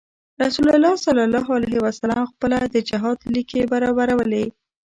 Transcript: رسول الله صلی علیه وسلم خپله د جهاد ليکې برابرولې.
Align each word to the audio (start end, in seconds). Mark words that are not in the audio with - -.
رسول 0.43 0.67
الله 0.75 0.93
صلی 1.03 1.21
علیه 1.57 1.79
وسلم 1.85 2.23
خپله 2.31 2.57
د 2.73 2.75
جهاد 2.89 3.17
ليکې 3.33 3.61
برابرولې. 3.71 4.45